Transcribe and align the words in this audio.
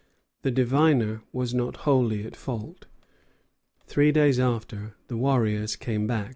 The 0.41 0.49
diviner 0.49 1.21
was 1.31 1.53
not 1.53 1.75
wholly 1.85 2.25
at 2.25 2.35
fault. 2.35 2.87
Three 3.85 4.11
days 4.11 4.39
after, 4.39 4.95
the 5.09 5.17
warriors 5.17 5.75
came 5.75 6.07
back 6.07 6.15
with 6.17 6.21
a 6.21 6.23
prisoner. 6.23 6.29